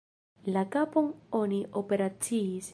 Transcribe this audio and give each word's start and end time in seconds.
La 0.55 0.63
kapon 0.77 1.11
oni 1.43 1.61
operaciis. 1.83 2.69